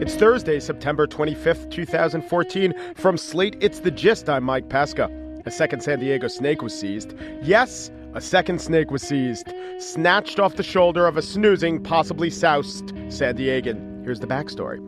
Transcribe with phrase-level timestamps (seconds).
[0.00, 2.72] It's Thursday, September 25th, 2014.
[2.94, 4.28] From Slate, it's The Gist.
[4.28, 5.10] I'm Mike Pesca.
[5.44, 7.14] A second San Diego snake was seized.
[7.42, 12.92] Yes, a second snake was seized, snatched off the shoulder of a snoozing, possibly soused
[13.08, 14.04] San Diegan.
[14.04, 14.78] Here's the backstory.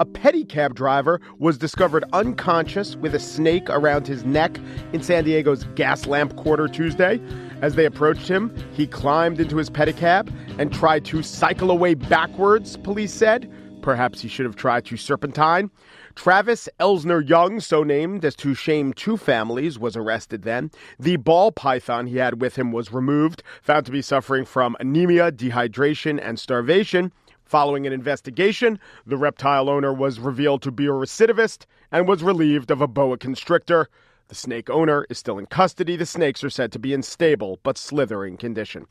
[0.00, 4.60] A pedicab driver was discovered unconscious with a snake around his neck
[4.92, 7.18] in San Diego's Gaslamp Quarter Tuesday.
[7.62, 12.76] As they approached him, he climbed into his pedicab and tried to cycle away backwards,
[12.76, 13.50] police said.
[13.88, 15.70] Perhaps he should have tried to serpentine.
[16.14, 20.70] Travis Elsner Young, so named as to shame two families, was arrested then.
[20.98, 25.32] The ball python he had with him was removed, found to be suffering from anemia,
[25.32, 27.14] dehydration, and starvation.
[27.46, 32.70] Following an investigation, the reptile owner was revealed to be a recidivist and was relieved
[32.70, 33.88] of a boa constrictor.
[34.28, 35.96] The snake owner is still in custody.
[35.96, 38.86] The snakes are said to be in stable but slithering condition.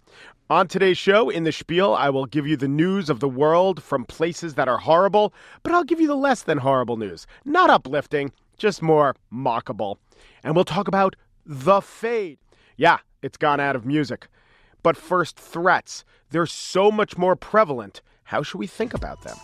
[0.50, 3.84] On today's show, in the spiel, I will give you the news of the world
[3.84, 7.28] from places that are horrible, but I'll give you the less than horrible news.
[7.46, 9.98] Not uplifting, just more mockable.
[10.44, 11.16] And we'll talk about
[11.46, 12.40] the fade.
[12.76, 14.28] Yeah, it's gone out of music.
[14.82, 16.04] But first, threats.
[16.32, 18.02] They're so much more prevalent.
[18.24, 19.38] How should we think about them?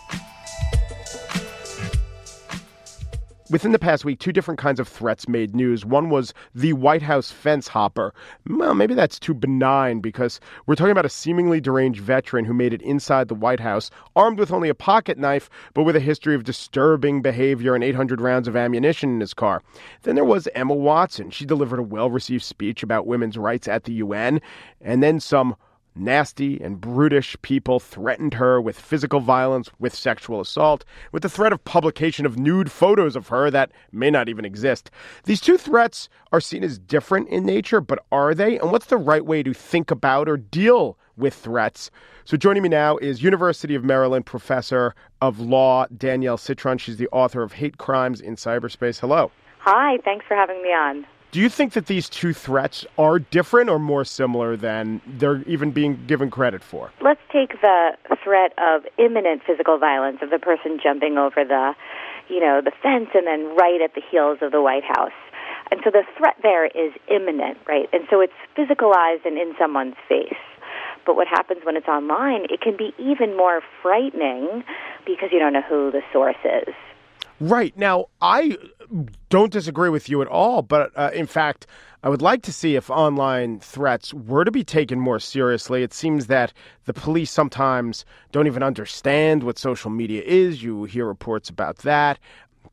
[3.54, 5.84] Within the past week, two different kinds of threats made news.
[5.84, 8.12] One was the White House fence hopper.
[8.48, 12.72] Well, maybe that's too benign because we're talking about a seemingly deranged veteran who made
[12.72, 16.34] it inside the White House, armed with only a pocket knife, but with a history
[16.34, 19.62] of disturbing behavior and 800 rounds of ammunition in his car.
[20.02, 21.30] Then there was Emma Watson.
[21.30, 24.40] She delivered a well received speech about women's rights at the UN,
[24.80, 25.54] and then some
[25.94, 31.52] nasty and brutish people threatened her with physical violence, with sexual assault, with the threat
[31.52, 34.90] of publication of nude photos of her that may not even exist.
[35.24, 38.58] These two threats are seen as different in nature, but are they?
[38.58, 41.90] And what's the right way to think about or deal with threats?
[42.24, 46.78] So joining me now is University of Maryland professor of law Danielle Citron.
[46.78, 48.98] She's the author of Hate Crimes in Cyberspace.
[48.98, 49.30] Hello.
[49.58, 51.06] Hi, thanks for having me on.
[51.34, 55.72] Do you think that these two threats are different or more similar than they're even
[55.72, 56.92] being given credit for?
[57.00, 61.74] Let's take the threat of imminent physical violence of the person jumping over the,
[62.28, 65.10] you know, the fence and then right at the heels of the White House.
[65.72, 67.88] And so the threat there is imminent, right?
[67.92, 70.38] And so it's physicalized and in someone's face.
[71.04, 74.62] But what happens when it's online, it can be even more frightening
[75.04, 76.74] because you don't know who the source is.
[77.40, 77.76] Right.
[77.76, 78.56] Now, I
[79.28, 81.66] don't disagree with you at all, but uh, in fact,
[82.04, 85.82] I would like to see if online threats were to be taken more seriously.
[85.82, 86.52] It seems that
[86.84, 90.62] the police sometimes don't even understand what social media is.
[90.62, 92.18] You hear reports about that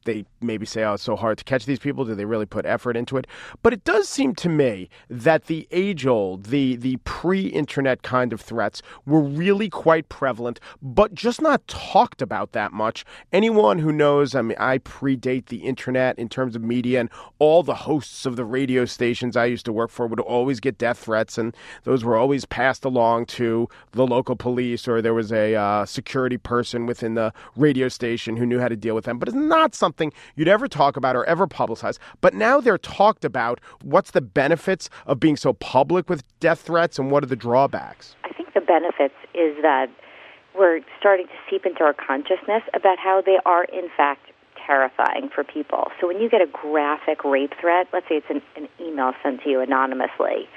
[0.06, 2.06] they maybe say, oh, it's so hard to catch these people.
[2.06, 3.28] Do they really put effort into it?
[3.62, 8.34] But it does seem to me that the age old, the, the pre internet kind
[8.34, 13.06] of threats were really quite prevalent, but just not talked about that much.
[13.32, 17.64] Anyone who knows, I mean, I predate the internet in terms of media, and all
[17.64, 21.00] the hosts of the radio stations I used to work for would always get death
[21.00, 25.56] threats, and those were always passed along to the local police, or there was a
[25.56, 29.20] uh, security person within the radio station who knew how to deal with them.
[29.20, 32.00] But it's not something something you'd ever talk about or ever publicize.
[32.22, 33.60] But now they're talked about.
[33.84, 38.16] What's the benefits of being so public with death threats and what are the drawbacks?
[38.24, 39.88] I think the benefits is that
[40.58, 44.28] we're starting to seep into our consciousness about how they are, in fact,
[44.66, 45.88] terrifying for people.
[46.00, 49.44] So when you get a graphic rape threat, let's say it's an, an email sent
[49.44, 50.48] to you anonymously,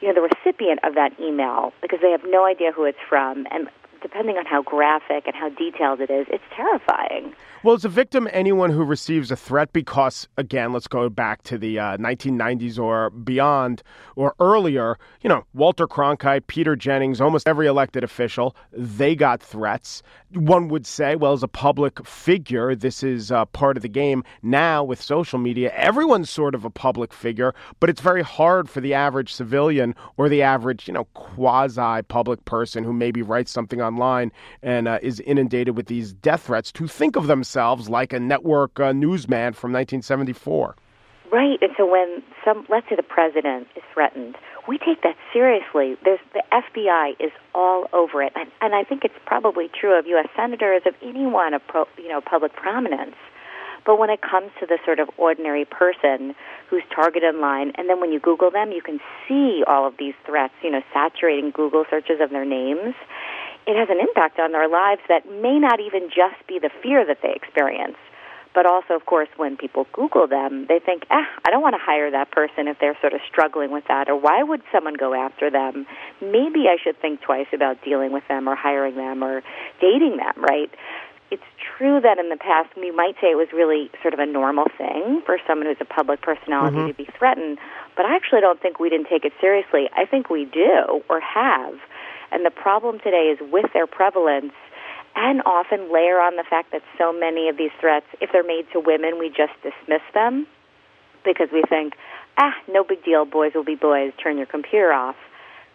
[0.00, 3.46] you know, the recipient of that email, because they have no idea who it's from,
[3.50, 3.68] and
[4.02, 7.34] depending on how graphic and how detailed it is, it's terrifying.
[7.64, 9.72] Well, is a victim anyone who receives a threat?
[9.72, 13.82] Because, again, let's go back to the uh, 1990s or beyond
[14.14, 14.96] or earlier.
[15.22, 20.04] You know, Walter Cronkite, Peter Jennings, almost every elected official, they got threats.
[20.34, 24.22] One would say, well, as a public figure, this is uh, part of the game.
[24.40, 28.80] Now, with social media, everyone's sort of a public figure, but it's very hard for
[28.80, 33.80] the average civilian or the average, you know, quasi public person who maybe writes something
[33.88, 34.30] online
[34.62, 38.78] and uh, is inundated with these death threats to think of themselves like a network
[38.78, 40.76] uh, newsman from 1974.
[41.32, 44.36] Right, and so when some, let's say the president is threatened,
[44.66, 45.96] we take that seriously.
[46.04, 50.06] There's the FBI is all over it, and, and I think it's probably true of
[50.06, 50.28] U.S.
[50.34, 53.16] senators, of anyone of pro, you know public prominence.
[53.84, 56.34] But when it comes to the sort of ordinary person
[56.68, 60.14] who's targeted online, and then when you Google them, you can see all of these
[60.26, 62.94] threats, you know, saturating Google searches of their names.
[63.68, 67.04] It has an impact on their lives that may not even just be the fear
[67.04, 68.00] that they experience
[68.58, 71.80] but also, of course, when people Google them, they think, ah, I don't want to
[71.80, 75.14] hire that person if they're sort of struggling with that, or why would someone go
[75.14, 75.86] after them?
[76.20, 79.42] Maybe I should think twice about dealing with them or hiring them or
[79.80, 80.70] dating them, right?
[81.30, 84.26] It's true that in the past we might say it was really sort of a
[84.26, 86.88] normal thing for someone who's a public personality mm-hmm.
[86.88, 87.58] to be threatened,
[87.96, 89.90] but I actually don't think we didn't take it seriously.
[89.94, 91.74] I think we do or have.
[92.30, 94.52] And the problem today is with their prevalence,
[95.16, 98.66] and often layer on the fact that so many of these threats, if they're made
[98.72, 100.46] to women, we just dismiss them
[101.24, 101.94] because we think,
[102.38, 105.16] ah, no big deal, boys will be boys, turn your computer off.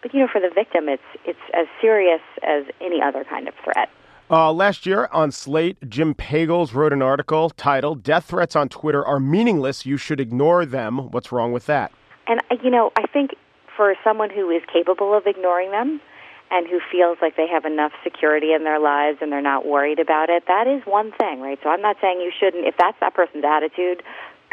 [0.02, 3.54] But you know, for the victim, it's it's as serious as any other kind of
[3.62, 3.88] threat.
[4.30, 9.04] Uh, last year on Slate, Jim Pagels wrote an article titled "Death Threats on Twitter
[9.04, 9.86] Are Meaningless.
[9.86, 11.92] You Should Ignore Them." What's wrong with that?
[12.26, 13.34] And uh, you know, I think
[13.76, 16.00] for someone who is capable of ignoring them,
[16.50, 19.98] and who feels like they have enough security in their lives and they're not worried
[19.98, 21.58] about it, that is one thing, right?
[21.62, 24.02] So I'm not saying you shouldn't, if that's that person's attitude,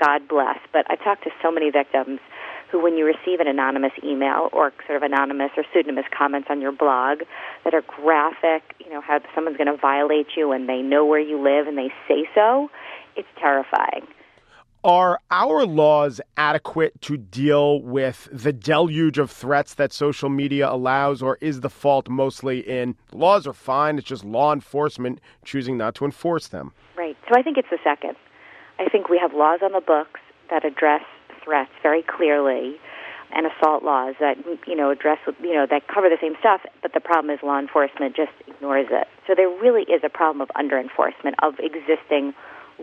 [0.02, 0.58] God bless.
[0.74, 2.20] But I talked to so many victims
[2.72, 6.62] who, when you receive an anonymous email or sort of anonymous or pseudonymous comments on
[6.62, 7.20] your blog
[7.66, 11.20] that are graphic, you know, how someone's going to violate you and they know where
[11.20, 12.72] you live and they say so,
[13.16, 14.08] it's terrifying.
[14.84, 21.22] Are our laws adequate to deal with the deluge of threats that social media allows,
[21.22, 25.94] or is the fault mostly in laws are fine, it's just law enforcement choosing not
[25.96, 26.74] to enforce them?
[26.98, 27.16] Right.
[27.30, 28.16] So I think it's the second.
[28.80, 30.20] I think we have laws on the books
[30.50, 31.04] that address
[31.44, 32.78] threats very clearly
[33.32, 34.36] and assault laws that
[34.66, 37.58] you know address you know that cover the same stuff but the problem is law
[37.58, 42.34] enforcement just ignores it so there really is a problem of under enforcement of existing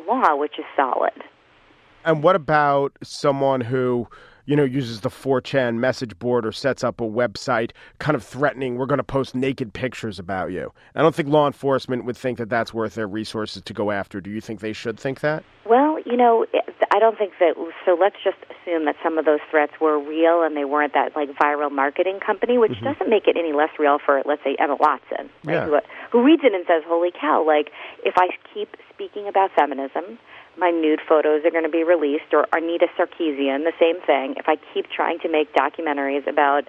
[0.08, 1.12] law which is solid
[2.04, 4.08] and what about someone who,
[4.46, 8.76] you know, uses the 4chan message board or sets up a website kind of threatening,
[8.76, 10.72] we're going to post naked pictures about you?
[10.94, 14.20] I don't think law enforcement would think that that's worth their resources to go after.
[14.20, 15.44] Do you think they should think that?
[15.66, 16.46] Well, you know,
[16.90, 17.54] I don't think that.
[17.84, 21.14] So let's just assume that some of those threats were real and they weren't that
[21.14, 22.86] like viral marketing company, which mm-hmm.
[22.86, 25.54] doesn't make it any less real for, let's say, Emma Watson, right?
[25.54, 25.66] Yeah.
[25.66, 25.78] Who,
[26.10, 27.70] who reads it and says, "Holy cow!" Like
[28.04, 30.18] if I keep speaking about feminism
[30.58, 34.34] my nude photos are going to be released, or Anita Sarkeesian, the same thing.
[34.36, 36.64] If I keep trying to make documentaries about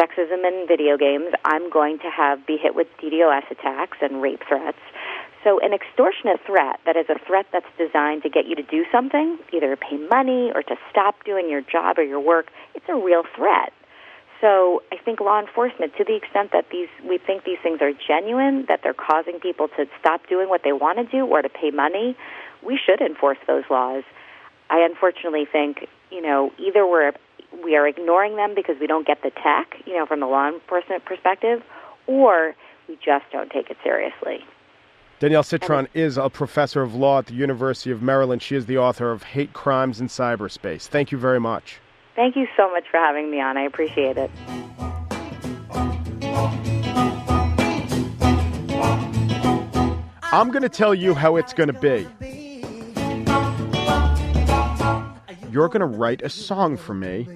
[0.00, 4.42] sexism in video games, I'm going to have be hit with DDoS attacks and rape
[4.48, 4.78] threats.
[5.42, 8.84] So an extortionate threat that is a threat that's designed to get you to do
[8.90, 12.96] something, either pay money or to stop doing your job or your work, it's a
[12.96, 13.72] real threat.
[14.40, 17.92] So I think law enforcement, to the extent that these we think these things are
[17.92, 21.48] genuine, that they're causing people to stop doing what they want to do or to
[21.48, 22.16] pay money,
[22.64, 24.04] we should enforce those laws.
[24.70, 27.12] I unfortunately think, you know, either we're
[27.62, 30.48] we are ignoring them because we don't get the tech, you know, from the law
[30.48, 31.62] enforcement perspective,
[32.06, 32.54] or
[32.88, 34.44] we just don't take it seriously.
[35.20, 38.42] Danielle Citron is a professor of law at the University of Maryland.
[38.42, 40.88] She is the author of Hate Crimes in Cyberspace.
[40.88, 41.78] Thank you very much.
[42.16, 43.56] Thank you so much for having me on.
[43.56, 44.30] I appreciate it.
[50.32, 52.08] I'm going to tell you how it's going to be.
[55.54, 57.28] You're going to write a song for me.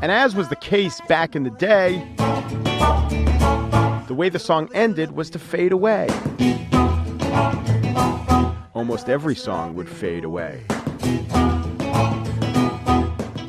[0.00, 1.98] And as was the case back in the day,
[4.06, 6.08] the way the song ended was to fade away.
[8.72, 10.64] Almost every song would fade away.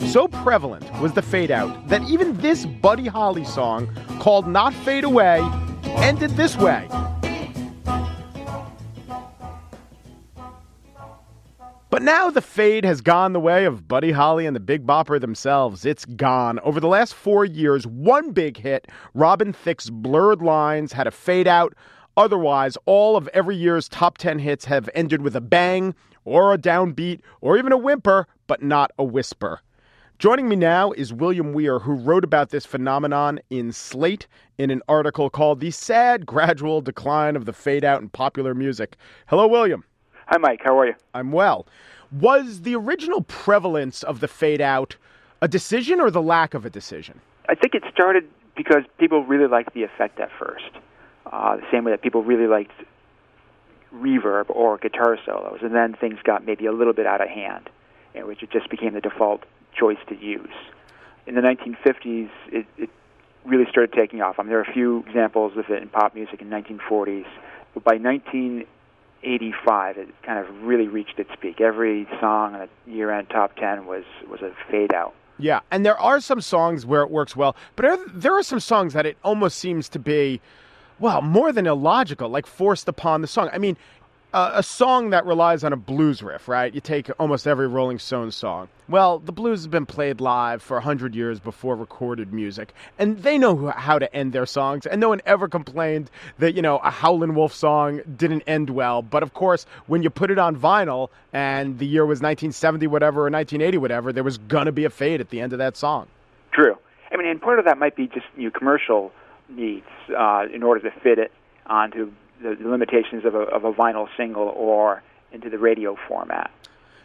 [0.10, 3.88] So prevalent was the fade out that even this Buddy Holly song,
[4.20, 5.40] called Not Fade Away,
[6.00, 6.90] ended this way.
[11.98, 15.20] But now the fade has gone the way of Buddy Holly and the Big Bopper
[15.20, 15.84] themselves.
[15.84, 16.60] It's gone.
[16.60, 21.48] Over the last four years, one big hit, Robin Thicke's Blurred Lines, had a fade
[21.48, 21.74] out.
[22.16, 26.58] Otherwise, all of every year's top 10 hits have ended with a bang or a
[26.60, 29.62] downbeat or even a whimper, but not a whisper.
[30.20, 34.28] Joining me now is William Weir, who wrote about this phenomenon in Slate
[34.60, 38.98] in an article called The Sad Gradual Decline of the Fade Out in Popular Music.
[39.26, 39.84] Hello, William.
[40.28, 40.60] Hi, Mike.
[40.62, 40.94] How are you?
[41.14, 41.66] I'm well.
[42.12, 44.98] Was the original prevalence of the fade out
[45.42, 47.22] a decision or the lack of a decision?
[47.48, 50.70] I think it started because people really liked the effect at first.
[51.32, 52.74] Uh, the same way that people really liked
[53.96, 57.70] reverb or guitar solos, and then things got maybe a little bit out of hand,
[58.14, 59.44] in which it just became the default
[59.74, 60.54] choice to use.
[61.26, 62.90] In the 1950s, it, it
[63.46, 64.40] really started taking off.
[64.40, 67.26] I mean, there are a few examples of it in pop music in 1940s,
[67.74, 67.98] but by
[69.24, 71.62] 1985, it kind of really reached its peak.
[71.62, 75.14] Every song on the year-end top 10 was was a fade out.
[75.40, 78.60] Yeah, and there are some songs where it works well, but are, there are some
[78.60, 80.42] songs that it almost seems to be,
[81.00, 83.50] well, more than illogical, like forced upon the song.
[83.54, 83.78] I mean,
[84.34, 86.74] a song that relies on a blues riff, right?
[86.74, 88.68] You take almost every Rolling Stones song.
[88.90, 93.38] Well, the blues has been played live for 100 years before recorded music, and they
[93.38, 96.90] know how to end their songs, and no one ever complained that, you know, a
[96.90, 99.02] Howlin' Wolf song didn't end well.
[99.02, 103.22] But of course, when you put it on vinyl and the year was 1970 whatever
[103.22, 105.78] or 1980 whatever, there was going to be a fade at the end of that
[105.78, 106.08] song.
[106.52, 106.78] True.
[107.12, 109.12] I mean, and part of that might be just new commercial
[109.50, 111.32] needs uh, in order to fit it
[111.66, 116.52] onto the, the limitations of a, of a vinyl single or into the radio format.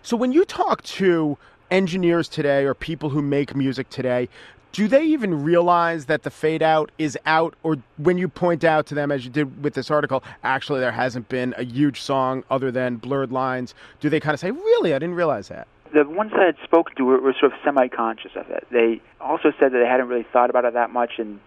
[0.02, 1.38] So when you talk to
[1.70, 4.28] engineers today or people who make music today,
[4.72, 7.54] do they even realize that the fade out is out?
[7.62, 10.92] Or when you point out to them as you did with this article actually there
[10.92, 14.94] hasn't been a huge song other than blurred lines do they kind of say really?
[14.94, 15.68] I didn't realize that.
[15.92, 18.66] The ones that i had spoken to were, were sort of semi-conscious of it.
[18.70, 21.38] They also said that they hadn't really thought about it that much and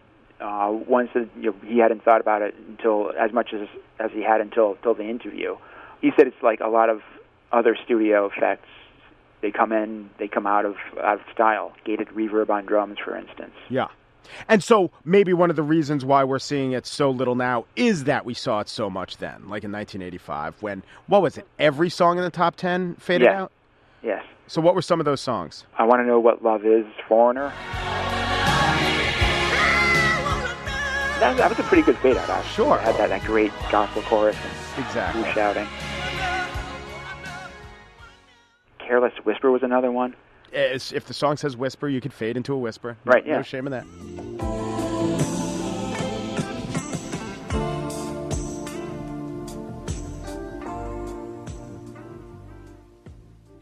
[0.46, 3.68] uh, you know, he hadn't thought about it until as much as
[4.00, 5.56] as he had until until the interview.
[6.02, 7.02] He said it's like a lot of
[7.52, 8.68] other studio effects.
[9.42, 11.74] They come in, they come out of out of style.
[11.84, 13.54] Gated reverb on drums, for instance.
[13.70, 13.88] Yeah.
[14.48, 18.06] And so maybe one of the reasons why we're seeing it so little now is
[18.06, 21.48] that we saw it so much then, like in 1985, when what was it?
[21.60, 23.44] Every song in the top ten faded yeah.
[23.44, 23.52] out.
[24.04, 24.24] Yes.
[24.48, 25.66] So what were some of those songs?
[25.78, 27.52] I want to know what love is, Foreigner.
[31.19, 32.29] That, that was a pretty good fade out.
[32.29, 32.53] Actually.
[32.53, 32.75] Sure.
[32.75, 34.36] It had that, that great gospel chorus
[34.75, 35.24] and Exactly.
[35.24, 35.67] who's shouting.
[38.79, 40.13] Careless Whisper was another one.
[40.53, 42.98] Eh, it's- if the song says whisper, you could fade into a whisper.
[43.05, 43.38] Right, yeah.
[43.38, 43.86] No shame in that.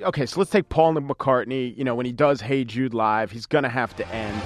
[0.01, 1.77] Okay, so let's take Paul McCartney.
[1.77, 4.41] You know, when he does Hey Jude live, he's going to have to end.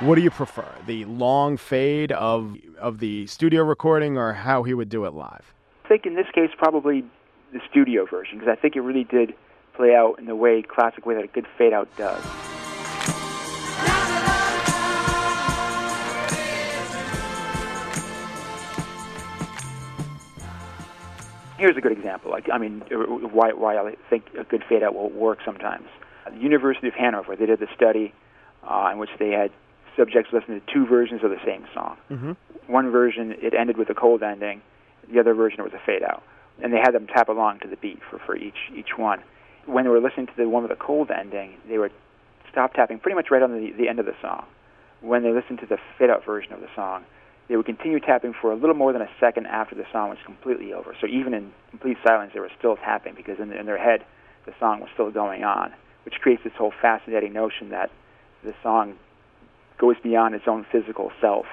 [0.00, 0.66] What do you prefer?
[0.86, 5.52] The long fade of of the studio recording or how he would do it live?
[5.84, 7.04] I think in this case probably
[7.52, 9.34] the studio version because I think it really did
[9.74, 12.24] play out in the way classic way that a good fade out does.
[21.58, 22.30] Here's a good example.
[22.30, 25.88] Like, I mean, why why I think a good fade out will work sometimes.
[26.24, 28.14] The University of Hanover, they did the study
[28.62, 29.50] uh, in which they had
[29.96, 31.96] subjects listen to two versions of the same song.
[32.10, 32.32] Mm-hmm.
[32.72, 34.62] One version it ended with a cold ending,
[35.12, 36.22] the other version it was a fade out,
[36.62, 39.22] and they had them tap along to the beat for for each each one.
[39.66, 41.92] When they were listening to the one with a cold ending, they would
[42.50, 44.46] stop tapping pretty much right on the the end of the song.
[45.00, 47.04] When they listened to the fade out version of the song,
[47.48, 50.18] they would continue tapping for a little more than a second after the song was
[50.24, 50.94] completely over.
[51.00, 54.04] So even in complete silence, they were still tapping because in, in their head,
[54.46, 55.72] the song was still going on,
[56.04, 57.90] which creates this whole fascinating notion that
[58.44, 58.94] the song
[59.80, 61.46] goes beyond its own physical self,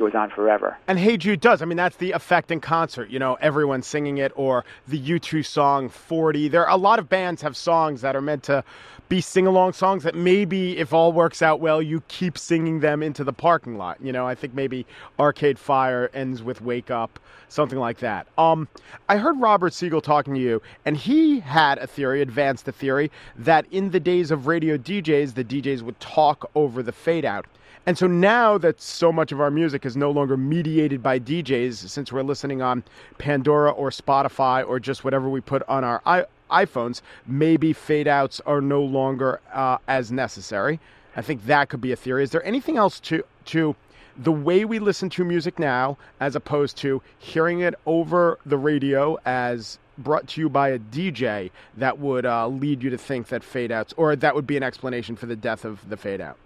[0.00, 0.76] goes on forever.
[0.88, 1.62] And Hey Jude does.
[1.62, 3.10] I mean, that's the effect in concert.
[3.10, 6.48] You know, everyone singing it, or the U2 song 40.
[6.48, 8.64] There are a lot of bands have songs that are meant to
[9.10, 13.02] be sing along songs that maybe, if all works out well, you keep singing them
[13.02, 14.00] into the parking lot.
[14.00, 14.86] You know, I think maybe
[15.18, 18.28] Arcade Fire ends with Wake Up, something like that.
[18.38, 18.68] Um,
[19.08, 23.10] I heard Robert Siegel talking to you, and he had a theory, advanced a theory,
[23.36, 27.46] that in the days of radio DJs, the DJs would talk over the fade out.
[27.86, 31.88] And so now that so much of our music is no longer mediated by DJs,
[31.88, 32.84] since we're listening on
[33.18, 38.40] Pandora or Spotify or just whatever we put on our I- iPhones, maybe fade outs
[38.44, 40.78] are no longer uh, as necessary.
[41.16, 42.22] I think that could be a theory.
[42.22, 43.74] Is there anything else to to
[44.16, 49.18] the way we listen to music now, as opposed to hearing it over the radio
[49.24, 53.42] as brought to you by a DJ, that would uh, lead you to think that
[53.42, 56.36] fade outs, or that would be an explanation for the death of the fade out?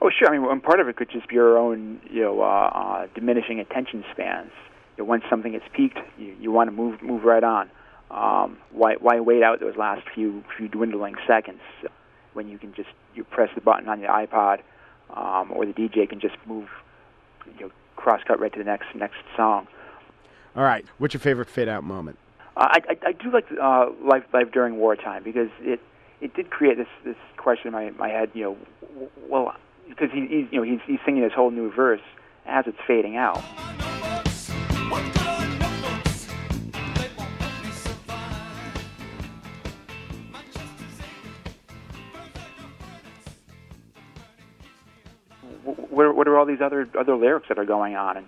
[0.00, 0.28] Oh, sure.
[0.28, 3.06] I mean, one part of it could just be your own, you know, uh, uh,
[3.14, 4.50] diminishing attention spans.
[4.96, 7.70] You know, once something has peaked, you, you want to move move right on.
[8.10, 11.60] Um, why why wait out those last few few dwindling seconds
[12.34, 14.60] when you can just you press the button on your iPod,
[15.14, 16.68] um, or the DJ can just move,
[17.58, 19.66] you know, cross cut right to the next next song.
[20.54, 20.84] All right.
[20.98, 22.18] What's your favorite fade out moment?
[22.56, 25.80] Uh, I, I I do like uh, life life during wartime because it
[26.20, 28.30] it did create this this question in my my head.
[28.34, 28.56] You know,
[28.92, 29.54] w- well,
[29.88, 32.00] because he he's you know he's he's singing this whole new verse
[32.46, 33.42] as it's fading out.
[45.96, 48.18] what are, what are all these other other lyrics that are going on?
[48.18, 48.26] And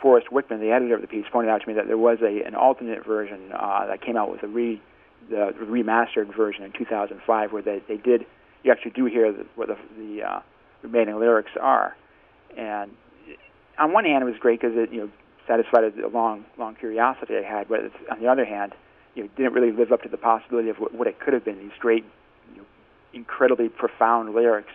[0.00, 2.42] Forrest Wickman, the editor of the piece, pointed out to me that there was a
[2.46, 4.80] an alternate version uh, that came out with a re
[5.28, 8.26] the remastered version in 2005, where they they did
[8.62, 10.40] you actually do hear the, what the, the uh,
[10.82, 11.96] remaining lyrics are,
[12.56, 12.90] and
[13.78, 15.10] on one hand it was great because it you know
[15.46, 18.72] satisfied a long long curiosity I had, but on the other hand,
[19.14, 21.44] you know didn't really live up to the possibility of what, what it could have
[21.44, 21.58] been.
[21.58, 22.04] These great,
[22.54, 22.66] you know,
[23.12, 24.72] incredibly profound lyrics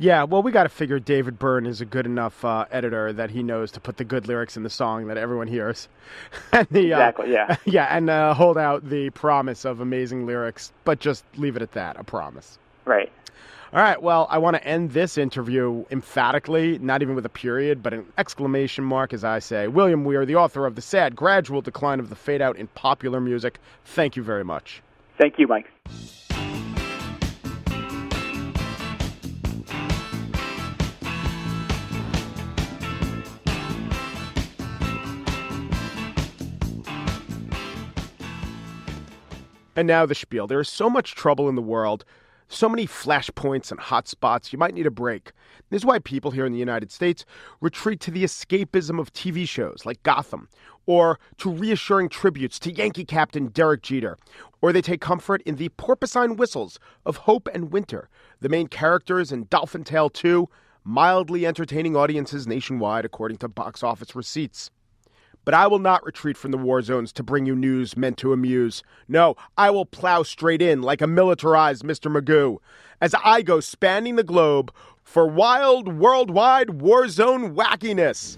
[0.00, 3.30] yeah, well, we got to figure David Byrne is a good enough uh, editor that
[3.30, 5.88] he knows to put the good lyrics in the song that everyone hears.
[6.52, 7.56] and the, uh, exactly, yeah.
[7.64, 11.72] Yeah, and uh, hold out the promise of amazing lyrics, but just leave it at
[11.72, 12.58] that a promise.
[12.84, 13.10] Right.
[13.70, 17.82] All right, well, I want to end this interview emphatically, not even with a period,
[17.82, 19.68] but an exclamation mark as I say.
[19.68, 23.20] William Weir, the author of The Sad Gradual Decline of the Fade Out in Popular
[23.20, 24.82] Music, thank you very much.
[25.18, 25.66] Thank you, Mike.
[39.76, 40.46] And now the spiel.
[40.46, 42.06] There is so much trouble in the world,
[42.48, 45.32] so many flashpoints and hotspots, you might need a break.
[45.70, 47.24] This is why people here in the United States
[47.60, 50.48] retreat to the escapism of TV shows like Gotham,
[50.86, 54.16] or to reassuring tributes to Yankee captain Derek Jeter,
[54.62, 58.08] or they take comfort in the porpoisine whistles of Hope and Winter,
[58.40, 60.48] the main characters in Dolphin Tale 2,
[60.84, 64.70] mildly entertaining audiences nationwide according to box office receipts.
[65.48, 68.34] But I will not retreat from the war zones to bring you news meant to
[68.34, 68.82] amuse.
[69.08, 72.14] No, I will plow straight in like a militarized Mr.
[72.14, 72.58] Magoo
[73.00, 74.70] as I go spanning the globe
[75.02, 78.36] for wild worldwide war zone wackiness.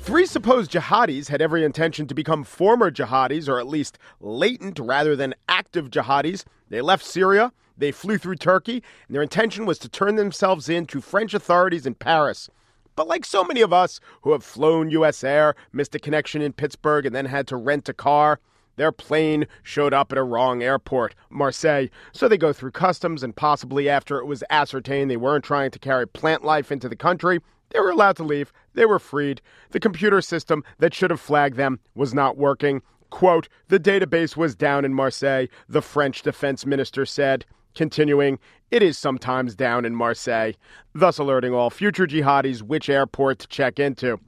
[0.00, 5.14] Three supposed jihadis had every intention to become former jihadis, or at least latent rather
[5.14, 6.44] than active jihadis.
[6.68, 10.84] They left Syria, they flew through Turkey, and their intention was to turn themselves in
[10.86, 12.50] to French authorities in Paris.
[12.96, 16.52] But like so many of us who have flown US Air, missed a connection in
[16.52, 18.40] Pittsburgh, and then had to rent a car,
[18.76, 21.86] their plane showed up at a wrong airport, Marseille.
[22.12, 25.78] So they go through customs, and possibly after it was ascertained they weren't trying to
[25.78, 28.52] carry plant life into the country, they were allowed to leave.
[28.74, 29.40] They were freed.
[29.70, 32.82] The computer system that should have flagged them was not working.
[33.10, 37.44] Quote, the database was down in Marseille, the French defense minister said.
[37.74, 38.38] Continuing,
[38.74, 40.50] it is sometimes down in Marseille,
[40.96, 44.18] thus alerting all future jihadis which airport to check into.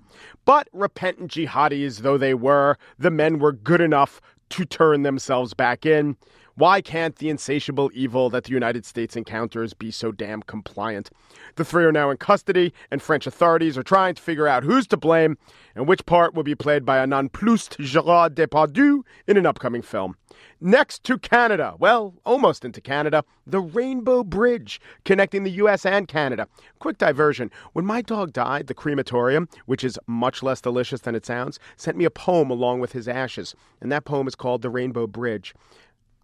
[0.45, 5.85] But repentant jihadis though they were, the men were good enough to turn themselves back
[5.85, 6.17] in.
[6.57, 11.11] Why can't the insatiable evil that the United States encounters be so damn compliant?
[11.57, 14.87] The three are now in custody, and French authorities are trying to figure out who's
[14.87, 15.37] to blame
[15.75, 20.17] and which part will be played by a nonplussed Gerard Depardieu in an upcoming film.
[20.59, 25.85] Next to Canada, well, almost into Canada, the Rainbow Bridge connecting the U.S.
[25.85, 26.49] and Canada.
[26.79, 27.51] Quick diversion.
[27.75, 31.97] When my dog died, the crematorium, which is much less delicious than it sounds, sent
[31.97, 35.55] me a poem along with his ashes, and that poem is called The Rainbow Bridge.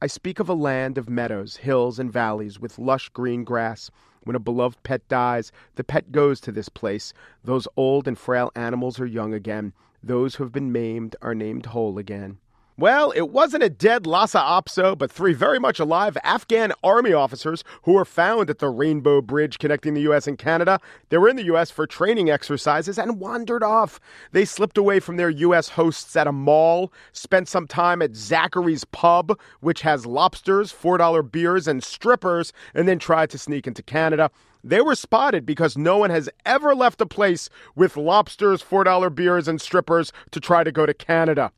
[0.01, 3.91] I speak of a land of meadows, hills, and valleys with lush green grass.
[4.25, 7.13] When a beloved pet dies, the pet goes to this place.
[7.45, 9.73] Those old and frail animals are young again.
[10.03, 12.39] Those who have been maimed are named whole again.
[12.83, 17.63] Well, it wasn't a dead Lhasa Apso, but three very much alive Afghan army officers
[17.83, 20.27] who were found at the Rainbow Bridge connecting the U.S.
[20.27, 20.81] and Canada.
[21.09, 21.71] They were in the U.S.
[21.71, 24.01] for training exercises and wandered off.
[24.33, 25.69] They slipped away from their U.S.
[25.69, 31.69] hosts at a mall, spent some time at Zachary's Pub, which has lobsters, $4 beers,
[31.69, 34.29] and strippers, and then tried to sneak into Canada.
[34.65, 39.47] They were spotted because no one has ever left a place with lobsters, $4 beers,
[39.47, 41.53] and strippers to try to go to Canada.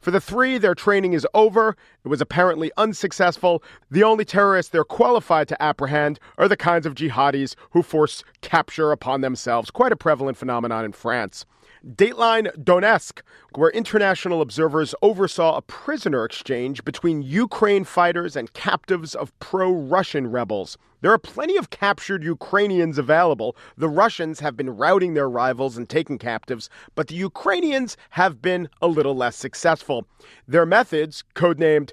[0.00, 1.76] For the three, their training is over.
[2.04, 3.62] It was apparently unsuccessful.
[3.90, 8.92] The only terrorists they're qualified to apprehend are the kinds of jihadis who force capture
[8.92, 11.44] upon themselves, quite a prevalent phenomenon in France.
[11.86, 13.20] Dateline Donetsk,
[13.54, 20.26] where international observers oversaw a prisoner exchange between Ukraine fighters and captives of pro Russian
[20.30, 20.76] rebels.
[21.00, 23.56] There are plenty of captured Ukrainians available.
[23.76, 28.68] The Russians have been routing their rivals and taking captives, but the Ukrainians have been
[28.82, 30.06] a little less successful.
[30.48, 31.92] Their methods, codenamed,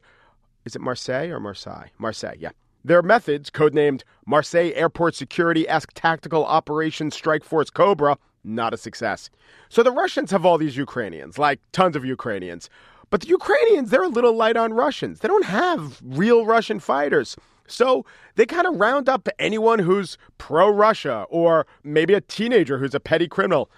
[0.66, 1.90] is it Marseille or Marseille?
[2.00, 2.50] Marseille, yeah.
[2.84, 9.30] Their methods, codenamed Marseille Airport Security esque Tactical Operations Strike Force Cobra, not a success.
[9.70, 12.70] So the Russians have all these Ukrainians, like tons of Ukrainians.
[13.12, 15.20] But the Ukrainians, they're a little light on Russians.
[15.20, 17.36] They don't have real Russian fighters.
[17.68, 22.96] So they kind of round up anyone who's pro Russia or maybe a teenager who's
[22.96, 23.70] a petty criminal.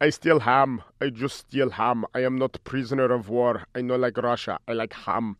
[0.00, 0.82] I steal ham.
[1.00, 2.04] I just steal ham.
[2.14, 3.64] I am not prisoner of war.
[3.74, 4.58] I know like Russia.
[4.66, 5.36] I like ham.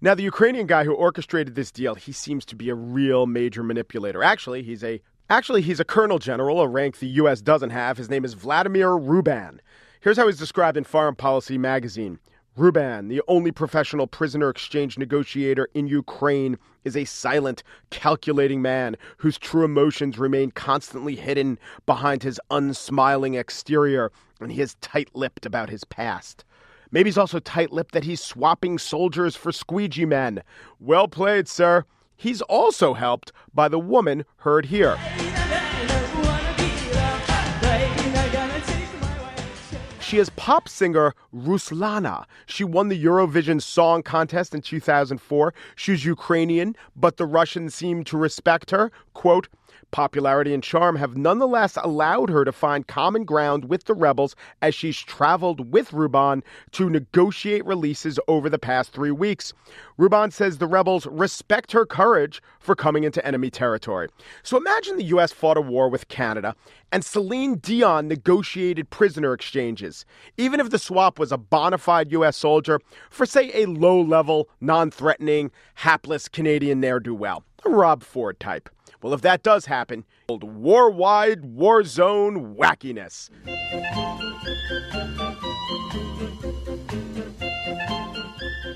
[0.00, 3.62] Now, the Ukrainian guy who orchestrated this deal, he seems to be a real major
[3.62, 4.22] manipulator.
[4.22, 7.40] Actually, he's a actually he's a colonel general, a rank the U.S.
[7.40, 7.96] doesn't have.
[7.96, 9.58] His name is Vladimir Ruban.
[10.00, 12.20] Here's how he's described in Foreign Policy magazine.
[12.56, 19.36] Ruban, the only professional prisoner exchange negotiator in Ukraine, is a silent, calculating man whose
[19.36, 25.68] true emotions remain constantly hidden behind his unsmiling exterior, and he is tight lipped about
[25.68, 26.44] his past.
[26.92, 30.42] Maybe he's also tight lipped that he's swapping soldiers for squeegee men.
[30.78, 31.84] Well played, sir.
[32.16, 34.96] He's also helped by the woman heard here.
[40.06, 42.26] She is pop singer Ruslana.
[42.46, 45.52] She won the Eurovision Song Contest in 2004.
[45.74, 48.92] She's Ukrainian, but the Russians seem to respect her.
[49.14, 49.48] Quote,
[49.96, 54.74] Popularity and charm have nonetheless allowed her to find common ground with the rebels as
[54.74, 59.54] she's traveled with Ruban to negotiate releases over the past three weeks.
[59.98, 64.08] Ruban says the rebels respect her courage for coming into enemy territory.
[64.42, 65.32] So imagine the U.S.
[65.32, 66.54] fought a war with Canada
[66.92, 70.04] and Celine Dion negotiated prisoner exchanges,
[70.36, 72.36] even if the swap was a bona fide U.S.
[72.36, 78.02] soldier for, say, a low level, non threatening, hapless Canadian ne'er do well, a Rob
[78.02, 78.68] Ford type.
[79.06, 83.30] Well, if that does happen, old war wide, war zone wackiness.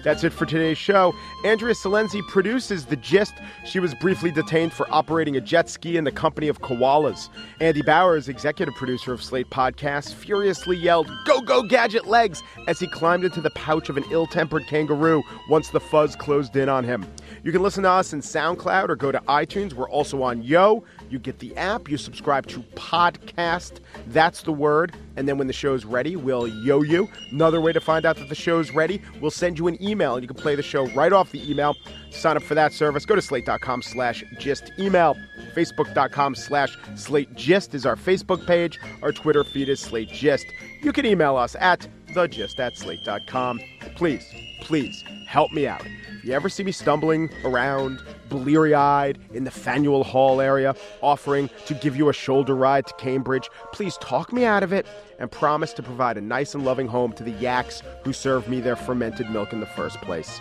[0.05, 1.17] That's it for today's show.
[1.45, 3.35] Andrea Silenzi produces The Gist.
[3.65, 7.29] She was briefly detained for operating a jet ski in the company of koalas.
[7.61, 12.87] Andy Bowers, executive producer of Slate Podcasts, furiously yelled, Go, go, gadget legs, as he
[12.87, 16.85] climbed into the pouch of an ill tempered kangaroo once the fuzz closed in on
[16.85, 17.05] him.
[17.43, 19.73] You can listen to us in SoundCloud or go to iTunes.
[19.73, 20.85] We're also on Yo.
[21.11, 23.81] You get the app, you subscribe to Podcast.
[24.07, 24.95] That's the word.
[25.17, 27.09] And then when the show's ready, we'll yo you.
[27.33, 30.23] Another way to find out that the show's ready, we'll send you an email and
[30.23, 31.75] you can play the show right off the email.
[32.11, 33.05] Sign up for that service.
[33.05, 35.17] Go to slate.com slash gist email.
[35.55, 38.79] Facebook.com slash slate gist is our Facebook page.
[39.03, 40.47] Our Twitter feed is slate gist.
[40.81, 43.61] You can email us at thegist at slate.com.
[43.97, 44.25] Please,
[44.63, 45.85] please help me out.
[46.23, 51.75] You ever see me stumbling around, bleary eyed, in the Faneuil Hall area, offering to
[51.75, 54.87] give you a shoulder ride to Cambridge, please talk me out of it
[55.19, 58.61] and promise to provide a nice and loving home to the yaks who served me
[58.61, 60.41] their fermented milk in the first place.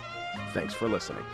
[0.52, 1.24] Thanks for listening.